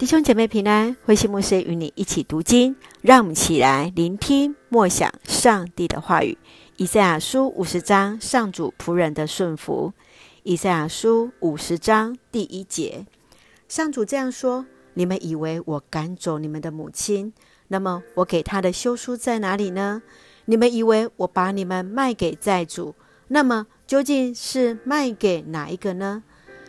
[0.00, 6.38] 弟兄姐妹平安，慧馨牧师与你一起读经，让我们起来聆听默想上帝的话语。
[6.78, 9.92] 以赛亚书五十章，上主仆人的顺服。
[10.42, 13.04] 以赛亚书五十章第一节，
[13.68, 14.64] 上主这样说：
[14.94, 17.34] 你们以为我赶走你们的母亲，
[17.68, 20.00] 那么我给她的休书在哪里呢？
[20.46, 22.94] 你们以为我把你们卖给债主，
[23.28, 26.22] 那么究竟是卖给哪一个呢？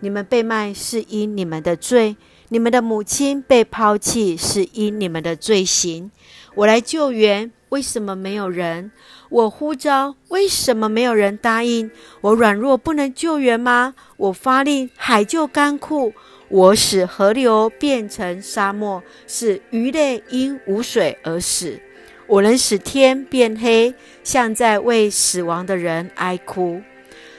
[0.00, 2.16] 你们被卖是因你们的罪。
[2.52, 6.10] 你们的母亲被抛弃，是因你们的罪行。
[6.54, 8.90] 我来救援，为什么没有人？
[9.30, 11.90] 我呼召，为什么没有人答应？
[12.20, 13.94] 我软弱，不能救援吗？
[14.18, 16.12] 我发令，海就干枯；
[16.50, 21.80] 我使河流变成沙漠，使鱼类因无水而死。
[22.26, 26.82] 我能使天变黑，像在为死亡的人哀哭。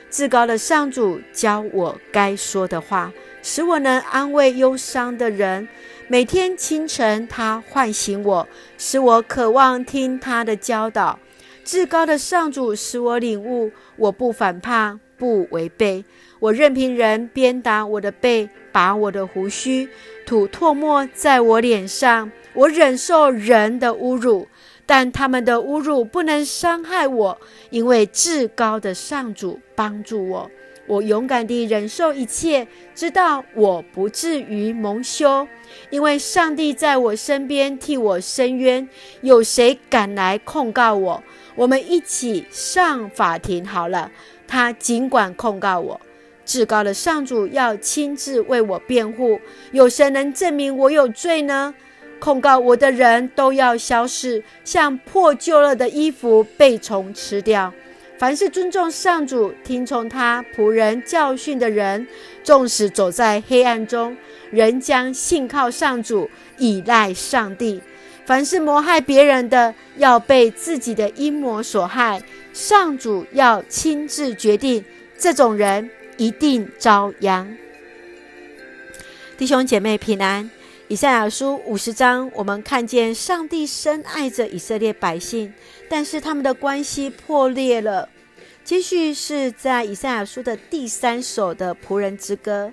[0.09, 3.13] 至高的上主教我该说的话。
[3.43, 5.67] 使我能安慰忧伤的人。
[6.07, 11.19] 每天清晨，他唤醒我，使我渴望听他的教导。
[11.63, 16.03] 至高的上主使我领悟，我不反叛，不违背。
[16.39, 19.87] 我任凭人鞭打我的背，拔我的胡须，
[20.25, 22.31] 吐唾沫在我脸上。
[22.53, 24.47] 我忍受人的侮辱，
[24.85, 27.37] 但他们的侮辱不能伤害我，
[27.69, 30.51] 因为至高的上主帮助我。
[30.85, 35.47] 我勇敢地忍受一切，知道我不至于蒙羞，
[35.89, 38.87] 因为上帝在我身边替我伸冤。
[39.21, 41.23] 有谁敢来控告我？
[41.55, 44.11] 我们一起上法庭好了。
[44.47, 45.99] 他尽管控告我，
[46.45, 49.39] 至高的上主要亲自为我辩护。
[49.71, 51.73] 有谁能证明我有罪呢？
[52.19, 57.73] 控告我的人都要消失，像破旧了的衣服被虫吃掉。
[58.23, 62.07] 凡是尊重上主、听从他仆人教训的人，
[62.41, 64.15] 纵使走在黑暗中，
[64.49, 67.81] 仍将信靠上主，倚赖上帝。
[68.25, 74.85] 凡是谋害别人的，要被自己的阴谋所害，上主要亲自决定，
[75.17, 77.53] 这种人一定遭殃。
[79.37, 80.49] 弟兄姐妹平安。
[80.89, 85.51] 以赛亚书五十章，我们看见上帝深爱着以色列百姓，
[85.89, 88.07] 但是他们的关系破裂了。
[88.63, 92.71] 接续是在以赛亚书的第三首的仆人之歌。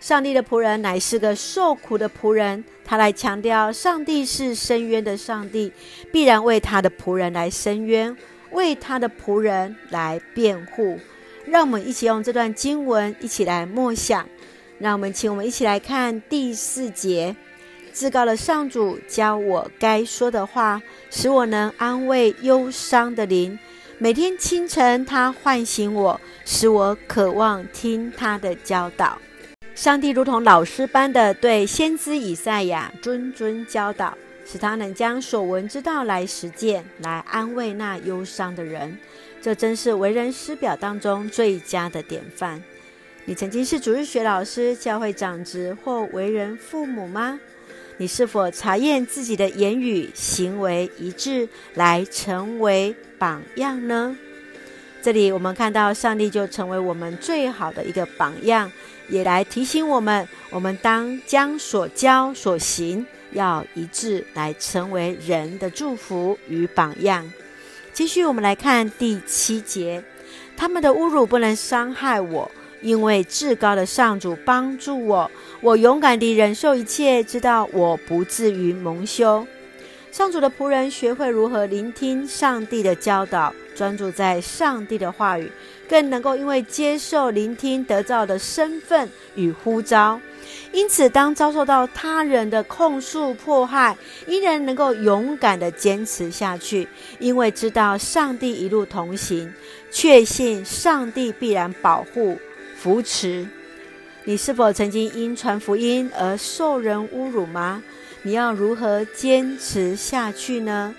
[0.00, 5.70] 上帝的仆人乃是个受苦的仆人，他来强调上帝是伸冤的上帝，
[6.10, 8.16] 必然为他的仆人来伸冤，
[8.52, 10.98] 为他的仆人来辩护。
[11.44, 14.26] 让我们一起用这段经文一起来默想。
[14.78, 17.36] 让我们请我们一起来看第四节。
[17.92, 20.80] 至高的上主教我该说的话，
[21.10, 23.58] 使我能安慰忧伤的灵。
[23.98, 29.18] 每天清晨，他唤醒我，使我渴望听他的教导。
[29.74, 34.12] 上帝如同老师般的对先知以赛亚谆谆教导，
[34.44, 38.98] 使他能将所闻之道来实践，来安慰那忧伤的人。
[39.40, 42.62] 这真是为人师表当中最佳的典范。
[43.24, 47.40] 你曾经是主日学老师、教会长职或为人父母吗？
[47.98, 54.16] 你是否查验自己的言语行为一致，来成为榜样呢？
[55.02, 58.70] 这里我们看到上帝就成为我们最好的一个榜样，
[59.08, 67.30] 也来提醒我们，我们当将所教所行要一致，来成为人的祝福与榜样。
[67.94, 70.04] 继续我们来看第七节，
[70.54, 72.50] 他们的侮辱不能伤害我。
[72.86, 75.28] 因为至高的上主帮助我，
[75.60, 79.44] 我勇敢地忍受一切，知道我不至于蒙羞。
[80.12, 85.50] 上主的仆人学会如何聆听上帝的教导，专注在上帝的话语，
[85.88, 90.20] 更能够因为接受聆听得到的身份与呼召。
[90.70, 93.96] 因此，当遭受到他人的控诉迫害，
[94.28, 96.86] 依然能够勇敢地坚持下去，
[97.18, 99.52] 因为知道上帝一路同行，
[99.90, 102.38] 确信上帝必然保护。
[102.76, 103.46] 扶持。
[104.24, 107.82] 你是否曾经因传福音而受人侮辱吗？
[108.22, 110.94] 你要如何坚持下去呢？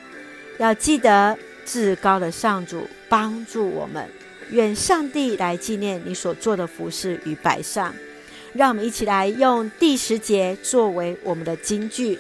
[0.57, 4.09] 要记得至高的上主帮助我们，
[4.50, 7.94] 愿上帝来纪念你所做的服事与摆上。
[8.53, 12.18] 让我们一起来用第十节作为我们的金句：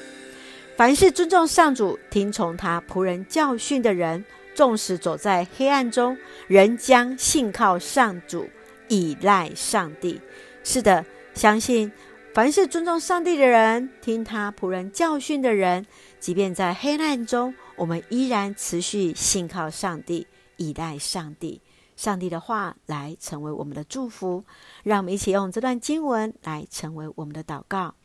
[0.75, 6.17] 凡是尊重上主、听从他仆人教训的人，纵使走在黑暗中，
[6.47, 8.49] 仍将信靠上主。
[8.89, 10.21] 倚赖上帝，
[10.63, 11.91] 是的，相信
[12.33, 15.85] 凡是尊重上帝的人，听他仆人教训的人，
[16.19, 21.61] 即便在黑暗中，我们依然持续信靠上帝，倚赖上帝，
[21.95, 24.43] 上帝的话来成为我们的祝福。
[24.83, 27.95] 让我们一起用这段经文来成为我们的祷告。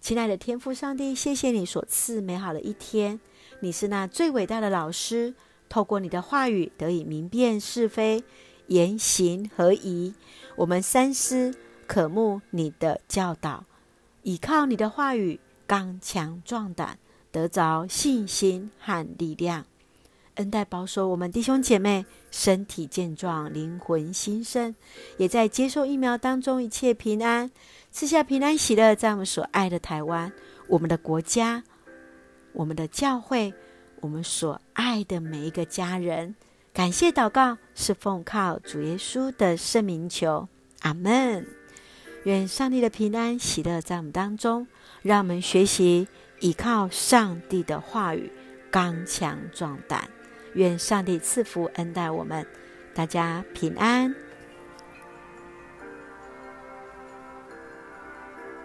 [0.00, 3.20] 亲爱的天父上帝，谢谢你所赐美好的一天。
[3.60, 5.34] 你是那最伟大的老师，
[5.68, 8.22] 透过你的话语得以明辨是非，
[8.68, 10.14] 言行合宜。
[10.56, 11.54] 我们三思
[11.86, 13.64] 渴慕你的教导，
[14.22, 16.98] 倚靠你的话语，刚强壮胆，
[17.30, 19.66] 得着信心和力量。
[20.34, 24.74] 恩待保守我们弟兄姐妹身体健壮，灵魂兴盛，
[25.16, 27.50] 也在接受疫苗当中一切平安，
[27.90, 30.32] 赐下平安喜乐，在我们所爱的台湾，
[30.68, 31.64] 我们的国家，
[32.52, 33.52] 我们的教会，
[34.00, 36.36] 我们所爱的每一个家人。
[36.78, 40.46] 感谢祷告是奉靠主耶稣的圣名求，
[40.82, 41.44] 阿门。
[42.22, 44.68] 愿上帝的平安喜乐在我们当中，
[45.02, 46.06] 让我们学习
[46.38, 48.30] 依靠上帝的话语，
[48.70, 50.08] 刚强壮胆。
[50.54, 52.46] 愿上帝赐福恩待我们，
[52.94, 54.14] 大家平安。